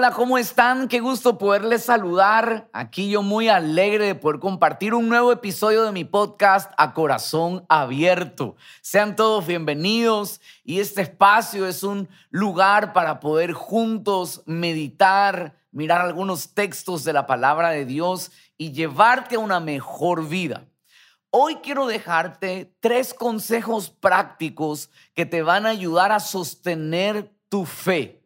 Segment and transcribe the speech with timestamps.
[0.00, 0.88] hola, ¿cómo están?
[0.88, 2.70] Qué gusto poderles saludar.
[2.72, 7.66] Aquí yo muy alegre de poder compartir un nuevo episodio de mi podcast A Corazón
[7.68, 8.56] Abierto.
[8.80, 16.54] Sean todos bienvenidos y este espacio es un lugar para poder juntos meditar, mirar algunos
[16.54, 20.64] textos de la palabra de Dios y llevarte a una mejor vida.
[21.28, 28.19] Hoy quiero dejarte tres consejos prácticos que te van a ayudar a sostener tu fe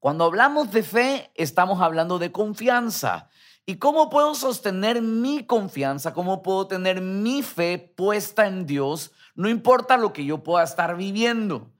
[0.00, 3.28] cuando hablamos de fe, estamos hablando de confianza.
[3.66, 6.14] ¿Y cómo puedo sostener mi confianza?
[6.14, 9.12] ¿Cómo puedo tener mi fe puesta en Dios?
[9.34, 11.70] No importa lo que yo pueda estar viviendo.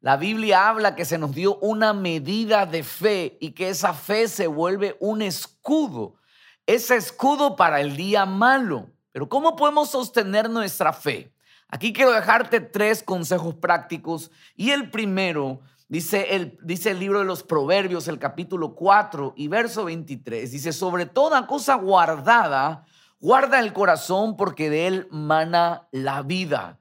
[0.00, 4.26] La Biblia habla que se nos dio una medida de fe y que esa fe
[4.28, 6.16] se vuelve un escudo.
[6.64, 8.90] Ese escudo para el día malo.
[9.12, 11.32] Pero ¿cómo podemos sostener nuestra fe?
[11.68, 17.24] Aquí quiero dejarte tres consejos prácticos y el primero Dice el, dice el libro de
[17.24, 20.50] los Proverbios, el capítulo 4 y verso 23.
[20.50, 22.84] Dice, sobre toda cosa guardada,
[23.20, 26.80] guarda el corazón porque de él mana la vida.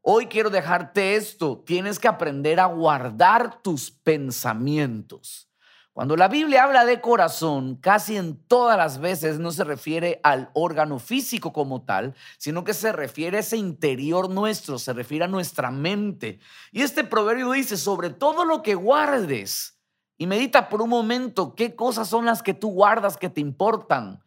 [0.00, 1.64] Hoy quiero dejarte esto.
[1.66, 5.50] Tienes que aprender a guardar tus pensamientos.
[5.96, 10.50] Cuando la Biblia habla de corazón, casi en todas las veces no se refiere al
[10.52, 15.28] órgano físico como tal, sino que se refiere a ese interior nuestro, se refiere a
[15.28, 16.38] nuestra mente.
[16.70, 19.80] Y este proverbio dice, sobre todo lo que guardes,
[20.18, 24.22] y medita por un momento qué cosas son las que tú guardas que te importan.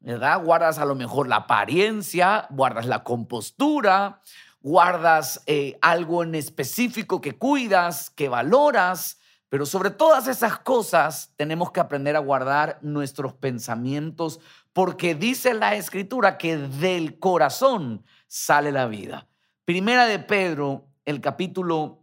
[0.00, 0.42] ¿Verdad?
[0.42, 4.20] Guardas a lo mejor la apariencia, guardas la compostura,
[4.60, 9.21] guardas eh, algo en específico que cuidas, que valoras
[9.52, 14.40] pero sobre todas esas cosas tenemos que aprender a guardar nuestros pensamientos
[14.72, 19.28] porque dice la escritura que del corazón sale la vida.
[19.66, 22.02] Primera de Pedro, el capítulo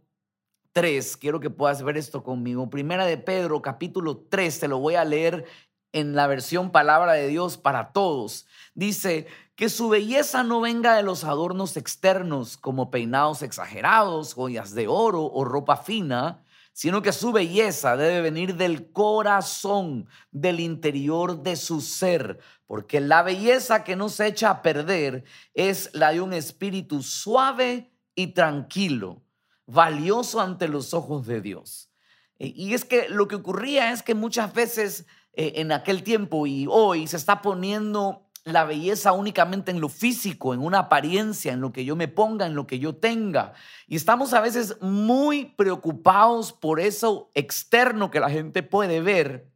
[0.74, 2.70] 3, quiero que puedas ver esto conmigo.
[2.70, 5.44] Primera de Pedro, capítulo 3, te lo voy a leer
[5.90, 8.46] en la versión palabra de Dios para todos.
[8.76, 14.86] Dice que su belleza no venga de los adornos externos como peinados exagerados, joyas de
[14.86, 21.56] oro o ropa fina sino que su belleza debe venir del corazón, del interior de
[21.56, 26.32] su ser, porque la belleza que no se echa a perder es la de un
[26.32, 29.22] espíritu suave y tranquilo,
[29.66, 31.90] valioso ante los ojos de Dios.
[32.38, 36.46] E, y es que lo que ocurría es que muchas veces eh, en aquel tiempo
[36.46, 41.60] y hoy se está poniendo la belleza únicamente en lo físico, en una apariencia, en
[41.60, 43.52] lo que yo me ponga, en lo que yo tenga.
[43.86, 49.50] Y estamos a veces muy preocupados por eso externo que la gente puede ver,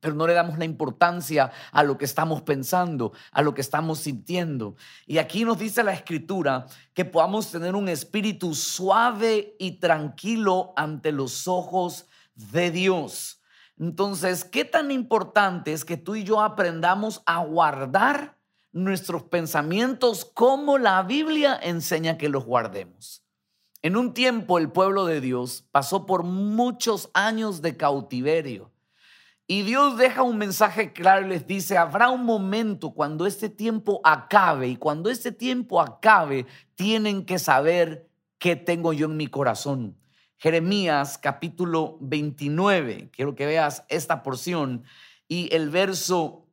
[0.00, 4.00] pero no le damos la importancia a lo que estamos pensando, a lo que estamos
[4.00, 4.76] sintiendo.
[5.06, 11.12] Y aquí nos dice la escritura que podamos tener un espíritu suave y tranquilo ante
[11.12, 13.40] los ojos de Dios.
[13.78, 18.38] Entonces, ¿qué tan importante es que tú y yo aprendamos a guardar
[18.72, 23.22] nuestros pensamientos como la Biblia enseña que los guardemos?
[23.82, 28.72] En un tiempo el pueblo de Dios pasó por muchos años de cautiverio.
[29.46, 34.00] Y Dios deja un mensaje claro y les dice, habrá un momento cuando este tiempo
[34.02, 39.96] acabe y cuando este tiempo acabe, tienen que saber qué tengo yo en mi corazón.
[40.38, 43.10] Jeremías capítulo 29.
[43.10, 44.84] Quiero que veas esta porción.
[45.28, 46.46] Y el verso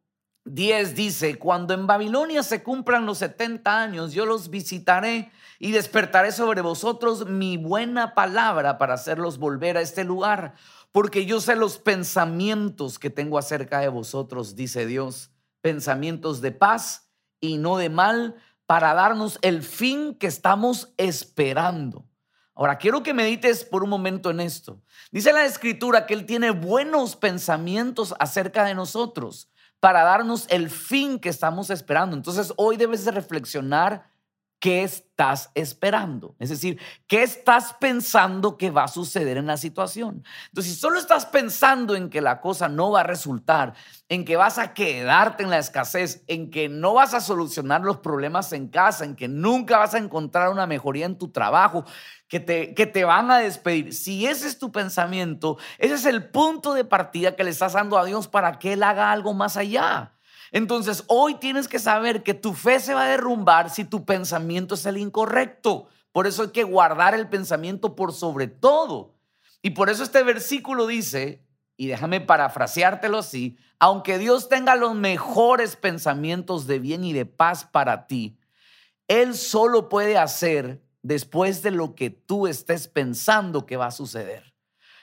[0.46, 6.32] 10 dice, cuando en Babilonia se cumplan los 70 años, yo los visitaré y despertaré
[6.32, 10.56] sobre vosotros mi buena palabra para hacerlos volver a este lugar,
[10.92, 17.10] porque yo sé los pensamientos que tengo acerca de vosotros, dice Dios, pensamientos de paz
[17.40, 22.06] y no de mal, para darnos el fin que estamos esperando.
[22.56, 24.82] Ahora, quiero que medites por un momento en esto.
[25.12, 29.50] Dice la escritura que Él tiene buenos pensamientos acerca de nosotros
[29.80, 32.16] para darnos el fin que estamos esperando.
[32.16, 34.14] Entonces, hoy debes de reflexionar
[34.64, 36.38] qué estás esperando.
[36.40, 40.24] Es decir, qué estás pensando que va a suceder en la situación.
[40.48, 43.74] Entonces, si solo estás pensando en que la cosa no va a resultar,
[44.08, 47.98] en que vas a quedarte en la escasez, en que no vas a solucionar los
[47.98, 51.84] problemas en casa, en que nunca vas a encontrar una mejoría en tu trabajo,
[52.34, 53.94] que te, que te van a despedir.
[53.94, 57.96] Si ese es tu pensamiento, ese es el punto de partida que le estás dando
[57.96, 60.14] a Dios para que Él haga algo más allá.
[60.52, 64.74] Entonces, hoy tienes que saber que tu fe se va a derrumbar si tu pensamiento
[64.74, 65.90] es el incorrecto.
[66.12, 69.14] Por eso hay que guardar el pensamiento por sobre todo.
[69.62, 71.46] Y por eso este versículo dice,
[71.78, 77.64] y déjame parafraseártelo así, aunque Dios tenga los mejores pensamientos de bien y de paz
[77.64, 78.40] para ti,
[79.08, 84.56] Él solo puede hacer después de lo que tú estés pensando que va a suceder.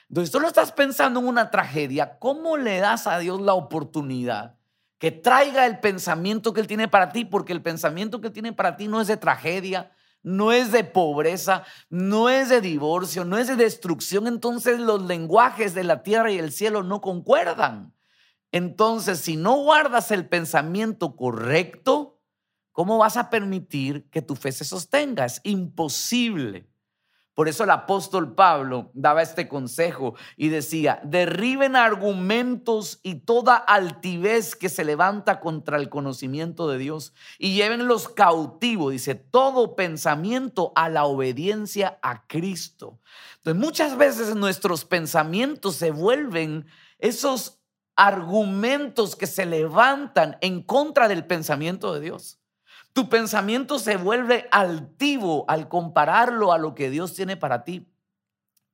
[0.09, 4.57] Entonces, tú no estás pensando en una tragedia, ¿cómo le das a Dios la oportunidad
[4.97, 7.23] que traiga el pensamiento que Él tiene para ti?
[7.23, 11.63] Porque el pensamiento que tiene para ti no es de tragedia, no es de pobreza,
[11.89, 14.27] no es de divorcio, no es de destrucción.
[14.27, 17.93] Entonces los lenguajes de la tierra y el cielo no concuerdan.
[18.51, 22.20] Entonces, si no guardas el pensamiento correcto,
[22.71, 25.25] ¿cómo vas a permitir que tu fe se sostenga?
[25.25, 26.71] Es imposible.
[27.33, 34.53] Por eso el apóstol Pablo daba este consejo y decía, derriben argumentos y toda altivez
[34.55, 40.89] que se levanta contra el conocimiento de Dios y llévenlos cautivos, dice, todo pensamiento a
[40.89, 42.99] la obediencia a Cristo.
[43.37, 46.65] Entonces muchas veces nuestros pensamientos se vuelven
[46.99, 47.61] esos
[47.95, 52.40] argumentos que se levantan en contra del pensamiento de Dios.
[52.93, 57.87] Tu pensamiento se vuelve altivo al compararlo a lo que Dios tiene para ti.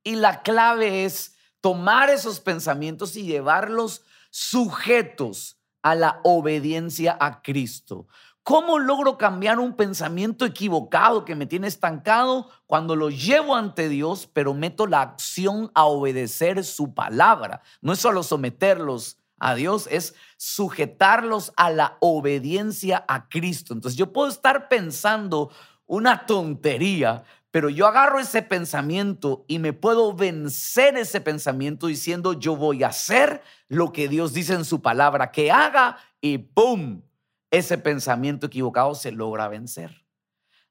[0.02, 8.06] Y la clave es tomar esos pensamientos y llevarlos sujetos a la obediencia a Cristo.
[8.42, 14.26] ¿Cómo logro cambiar un pensamiento equivocado que me tiene estancado cuando lo llevo ante Dios,
[14.32, 17.60] pero meto la acción a obedecer su palabra?
[17.82, 23.74] No es solo someterlos a Dios es sujetarlos a la obediencia a Cristo.
[23.74, 25.50] Entonces yo puedo estar pensando
[25.86, 32.56] una tontería, pero yo agarro ese pensamiento y me puedo vencer ese pensamiento diciendo yo
[32.56, 37.02] voy a hacer lo que Dios dice en su palabra que haga y ¡pum!
[37.50, 40.04] Ese pensamiento equivocado se logra vencer.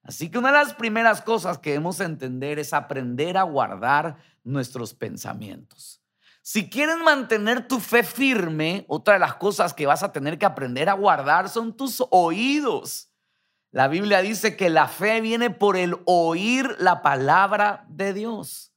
[0.04, 4.94] Así que una de las primeras cosas que debemos entender es aprender a guardar nuestros
[4.94, 6.02] pensamientos.
[6.50, 10.46] Si quieren mantener tu fe firme, otra de las cosas que vas a tener que
[10.46, 13.12] aprender a guardar son tus oídos.
[13.70, 18.72] La Biblia dice que la fe viene por el oír la palabra de Dios.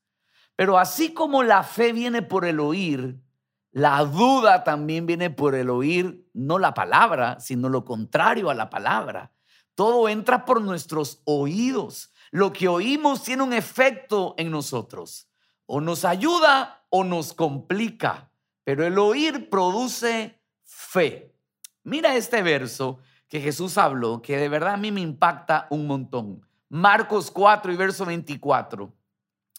[0.56, 3.22] Pero así como la fe viene por el oír,
[3.70, 8.68] la duda también viene por el oír no la palabra, sino lo contrario a la
[8.68, 9.30] palabra.
[9.76, 12.12] Todo entra por nuestros oídos.
[12.32, 15.28] Lo que oímos tiene un efecto en nosotros.
[15.66, 18.30] O nos ayuda o nos complica,
[18.64, 21.34] pero el oír produce fe.
[21.82, 22.98] Mira este verso
[23.28, 26.46] que Jesús habló, que de verdad a mí me impacta un montón.
[26.68, 28.92] Marcos 4 y verso 24.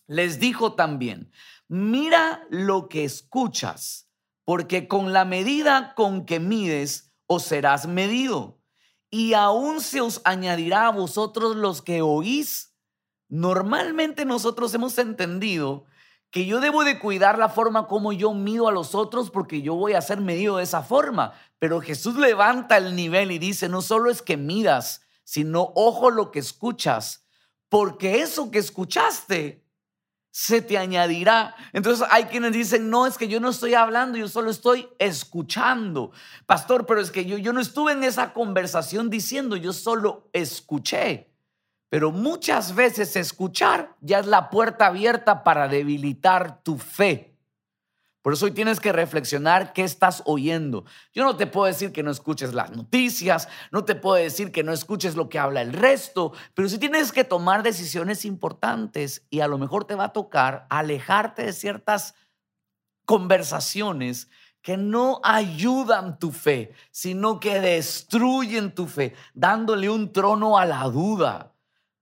[0.08, 1.32] Les dijo también,
[1.68, 4.10] mira lo que escuchas,
[4.44, 8.60] porque con la medida con que mides, os serás medido.
[9.10, 12.76] Y aún se os añadirá a vosotros los que oís.
[13.30, 15.86] Normalmente nosotros hemos entendido
[16.32, 19.76] que yo debo de cuidar la forma como yo mido a los otros porque yo
[19.76, 21.34] voy a ser medido de esa forma.
[21.60, 26.32] Pero Jesús levanta el nivel y dice, no solo es que midas, sino ojo lo
[26.32, 27.26] que escuchas,
[27.68, 29.66] porque eso que escuchaste
[30.32, 31.54] se te añadirá.
[31.74, 36.12] Entonces hay quienes dicen, no, es que yo no estoy hablando, yo solo estoy escuchando.
[36.46, 41.31] Pastor, pero es que yo, yo no estuve en esa conversación diciendo, yo solo escuché.
[41.92, 47.36] Pero muchas veces escuchar ya es la puerta abierta para debilitar tu fe.
[48.22, 50.86] Por eso hoy tienes que reflexionar qué estás oyendo.
[51.14, 54.64] Yo no te puedo decir que no escuches las noticias, no te puedo decir que
[54.64, 59.42] no escuches lo que habla el resto, pero sí tienes que tomar decisiones importantes y
[59.42, 62.16] a lo mejor te va a tocar alejarte de ciertas
[63.04, 64.30] conversaciones
[64.62, 70.84] que no ayudan tu fe, sino que destruyen tu fe, dándole un trono a la
[70.84, 71.51] duda.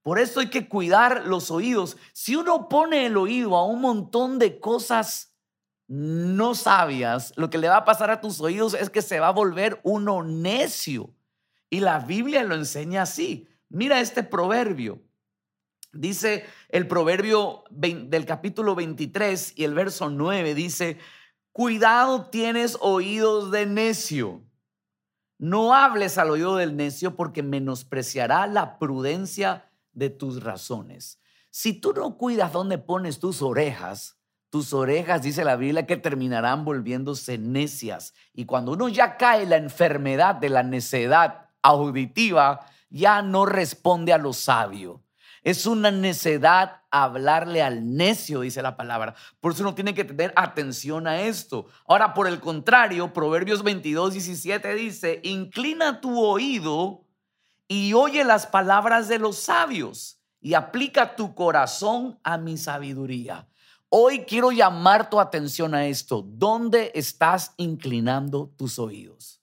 [0.02, 1.98] Por eso hay que cuidar los oídos.
[2.14, 5.36] Si uno pone el oído a un montón de cosas
[5.88, 9.30] no sabias, lo que le va a pasar a tus oídos es que se va
[9.30, 11.16] a volver uno necio.
[11.70, 13.48] Y la Biblia lo enseña así.
[13.70, 15.02] Mira este proverbio.
[15.92, 21.00] Dice el proverbio del capítulo 23 y el verso 9 dice,
[21.52, 24.44] cuidado tienes oídos de necio.
[25.40, 29.69] No hables al oído del necio porque menospreciará la prudencia
[30.00, 31.20] de tus razones.
[31.52, 34.18] Si tú no cuidas dónde pones tus orejas,
[34.50, 38.14] tus orejas, dice la Biblia, que terminarán volviéndose necias.
[38.34, 44.18] Y cuando uno ya cae la enfermedad de la necedad auditiva, ya no responde a
[44.18, 45.04] lo sabio.
[45.44, 49.16] Es una necedad hablarle al necio, dice la palabra.
[49.40, 51.68] Por eso uno tiene que tener atención a esto.
[51.88, 57.06] Ahora, por el contrario, Proverbios 22, 17 dice, inclina tu oído
[57.70, 63.48] y oye las palabras de los sabios y aplica tu corazón a mi sabiduría.
[63.90, 66.24] Hoy quiero llamar tu atención a esto.
[66.26, 69.42] ¿Dónde estás inclinando tus oídos?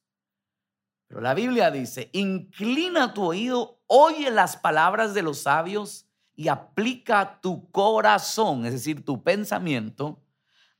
[1.07, 7.41] Pero la Biblia dice, inclina tu oído, oye las palabras de los sabios y aplica
[7.41, 10.21] tu corazón, es decir, tu pensamiento,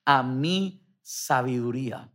[0.05, 2.11] a mi sabiduría.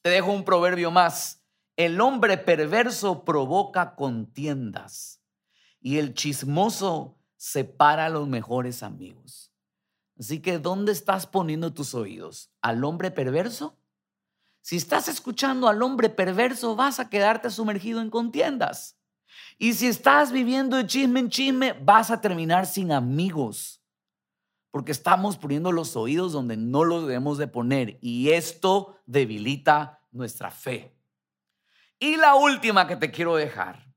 [0.00, 1.37] Te dejo un proverbio más.
[1.78, 5.22] El hombre perverso provoca contiendas
[5.80, 9.52] y el chismoso separa los mejores amigos.
[10.18, 12.50] Así que, ¿dónde estás poniendo tus oídos?
[12.62, 13.78] ¿Al hombre perverso?
[14.60, 18.98] Si estás escuchando al hombre perverso, vas a quedarte sumergido en contiendas.
[19.56, 23.84] Y si estás viviendo de chisme en chisme, vas a terminar sin amigos.
[24.72, 28.00] Porque estamos poniendo los oídos donde no los debemos de poner.
[28.02, 30.97] Y esto debilita nuestra fe.
[31.98, 33.88] Y la última que te quiero dejar.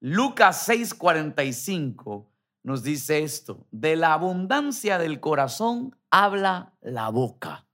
[0.00, 2.28] Lucas 6:45
[2.62, 3.66] nos dice esto.
[3.70, 7.66] De la abundancia del corazón habla la boca.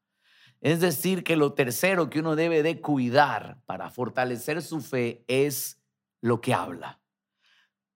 [0.61, 5.81] Es decir, que lo tercero que uno debe de cuidar para fortalecer su fe es
[6.21, 7.01] lo que habla.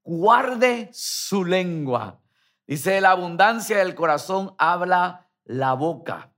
[0.05, 2.21] Guarde su lengua.
[2.67, 6.32] Dice, de la abundancia del corazón habla la boca.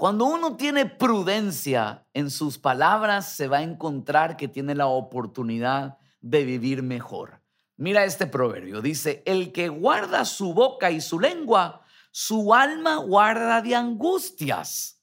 [0.00, 5.98] Cuando uno tiene prudencia en sus palabras, se va a encontrar que tiene la oportunidad
[6.22, 7.42] de vivir mejor.
[7.76, 8.80] Mira este proverbio.
[8.80, 15.02] Dice, el que guarda su boca y su lengua, su alma guarda de angustias.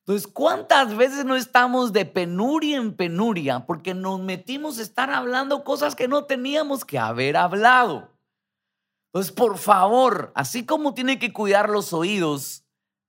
[0.00, 5.64] Entonces, ¿cuántas veces no estamos de penuria en penuria porque nos metimos a estar hablando
[5.64, 8.14] cosas que no teníamos que haber hablado?
[9.06, 12.63] Entonces, por favor, así como tiene que cuidar los oídos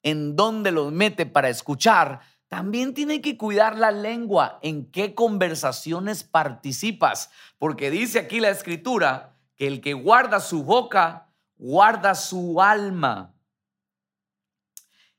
[0.05, 6.23] en donde los mete para escuchar, también tiene que cuidar la lengua, en qué conversaciones
[6.23, 13.33] participas, porque dice aquí la escritura que el que guarda su boca guarda su alma.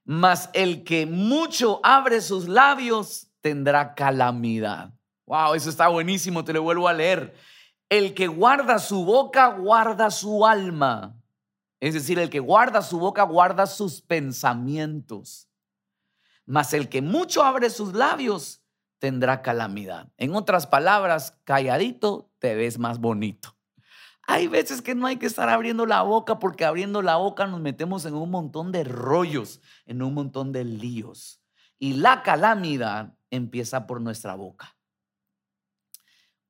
[0.05, 4.93] Mas el que mucho abre sus labios tendrá calamidad.
[5.27, 7.35] Wow, eso está buenísimo, te lo vuelvo a leer.
[7.89, 11.16] El que guarda su boca, guarda su alma.
[11.81, 15.49] Es decir, el que guarda su boca, guarda sus pensamientos.
[16.47, 18.63] Mas el que mucho abre sus labios,
[18.99, 20.11] tendrá calamidad.
[20.17, 23.57] En otras palabras, calladito te ves más bonito.
[24.23, 27.61] Hay veces que no hay que estar abriendo la boca porque abriendo la boca nos
[27.61, 31.41] metemos en un montón de rollos, en un montón de líos.
[31.79, 34.77] Y la calamidad empieza por nuestra boca.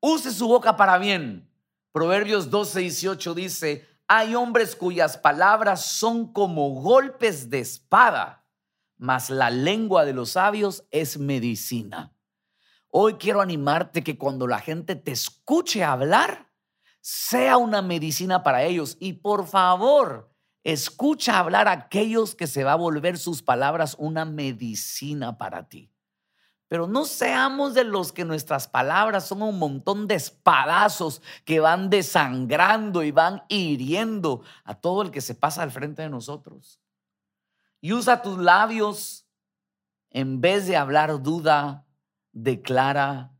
[0.01, 1.51] Use su boca para bien.
[1.93, 8.47] Proverbios 12, 18 dice, hay hombres cuyas palabras son como golpes de espada,
[8.97, 12.13] mas la lengua de los sabios es medicina.
[12.89, 16.51] Hoy quiero animarte que cuando la gente te escuche hablar,
[17.01, 18.97] sea una medicina para ellos.
[19.01, 20.33] Y por favor,
[20.65, 25.93] escucha hablar a aquellos que se va a volver sus palabras una medicina para ti.
[26.69, 31.91] Pero no seamos de los que nuestras palabras son un montón de espadazos que van
[31.91, 36.81] desangrando y van hiriendo a todo el que se pasa al frente de nosotros.
[37.81, 39.27] Y usa tus labios
[40.11, 41.87] en vez de hablar duda,
[42.33, 43.33] declara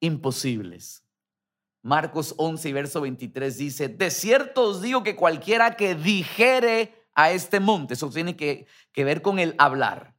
[0.00, 1.04] imposibles.
[1.82, 7.60] Marcos 11 verso 23 dice, de cierto os digo que cualquiera que dijere a este
[7.60, 10.14] monte, eso tiene que, que ver con el hablar,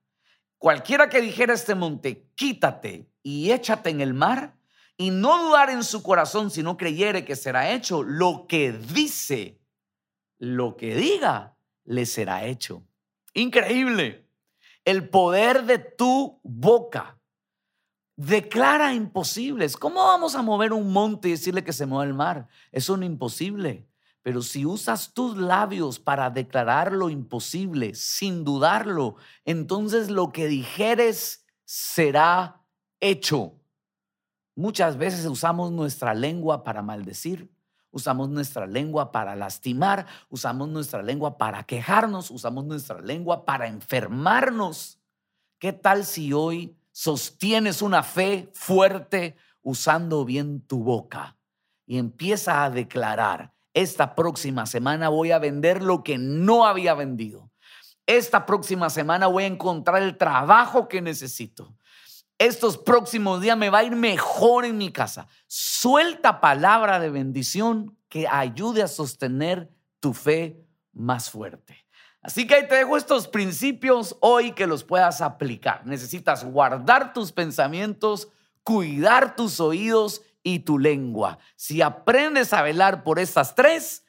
[0.60, 4.56] cualquiera que dijere a este monte, quítate y échate en el mar,
[4.98, 9.62] y no dudar en su corazón, si no creyere que será hecho, lo que dice,
[10.38, 12.84] lo que diga, le será hecho.
[13.34, 14.28] Increíble.
[14.84, 17.18] El poder de tu boca
[18.18, 19.78] declara imposibles.
[19.78, 22.50] ¿Cómo vamos a mover un monte y decirle que se mueva el mar?
[22.74, 23.89] Es un imposible.
[24.22, 31.46] Pero si usas tus labios para declarar lo imposible sin dudarlo, entonces lo que dijeres
[31.66, 32.62] será
[33.00, 33.54] hecho.
[34.56, 37.50] Muchas veces usamos nuestra lengua para maldecir,
[37.92, 45.00] usamos nuestra lengua para lastimar, usamos nuestra lengua para quejarnos, usamos nuestra lengua para enfermarnos.
[45.60, 51.38] ¿Qué tal si hoy sostienes una fe fuerte usando bien tu boca
[51.86, 57.52] y empieza a declarar, esta próxima semana voy a vender lo que no había vendido.
[58.06, 61.76] Esta próxima semana voy a encontrar el trabajo que necesito.
[62.40, 65.28] Estos próximos días me va a ir mejor en mi casa.
[65.48, 71.86] Suelta palabra de bendición que ayude a sostener tu fe más fuerte.
[72.22, 75.86] Así que ahí te dejo estos principios hoy que los puedas aplicar.
[75.86, 78.30] Necesitas guardar tus pensamientos,
[78.64, 80.22] cuidar tus oídos
[80.56, 81.40] y tu lengua.
[81.56, 84.06] Si aprendes a velar por estas tres,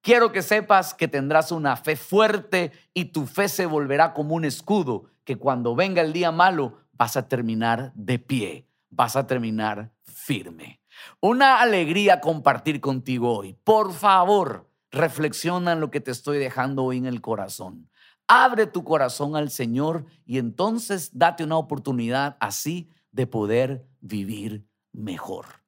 [0.00, 4.44] quiero que sepas que tendrás una fe fuerte y tu fe se volverá como un
[4.44, 9.92] escudo que cuando venga el día malo vas a terminar de pie, vas a terminar
[10.02, 10.80] firme.
[11.20, 13.56] Una alegría compartir contigo hoy.
[13.64, 17.88] Por favor, Reflexiona en lo que te estoy dejando hoy en el corazón.
[18.28, 25.61] Abre tu corazón al Señor y entonces date una oportunidad así de poder vivir mejor.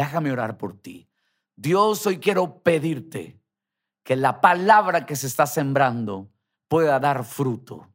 [0.00, 1.10] Déjame orar por ti.
[1.56, 3.38] Dios, hoy quiero pedirte
[4.02, 6.30] que la palabra que se está sembrando
[6.68, 7.86] pueda dar fruto.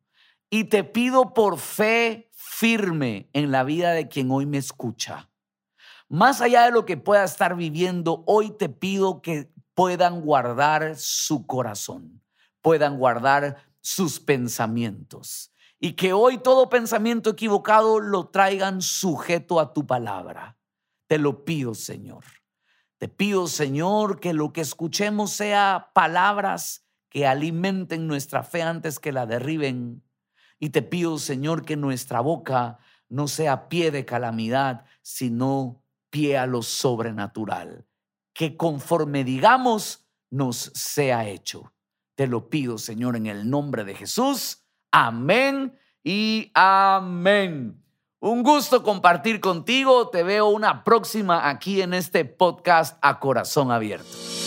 [0.51, 5.31] Y te pido por fe firme en la vida de quien hoy me escucha.
[6.07, 11.47] Más allá de lo que pueda estar viviendo, hoy te pido que puedan guardar su
[11.47, 12.21] corazón,
[12.61, 19.87] puedan guardar sus pensamientos y que hoy todo pensamiento equivocado lo traigan sujeto a tu
[19.87, 20.55] palabra.
[21.07, 22.23] Te lo pido, Señor.
[22.97, 29.11] Te pido, Señor, que lo que escuchemos sea palabras que alimenten nuestra fe antes que
[29.11, 30.03] la derriben.
[30.59, 36.45] Y te pido, Señor, que nuestra boca no sea pie de calamidad, sino pie a
[36.45, 37.85] lo sobrenatural.
[38.33, 41.73] Que conforme digamos, nos sea hecho.
[42.15, 44.65] Te lo pido, Señor, en el nombre de Jesús.
[44.91, 47.84] Amén y amén.
[48.19, 50.09] Un gusto compartir contigo.
[50.09, 54.44] Te veo una próxima aquí en este podcast a corazón abierto.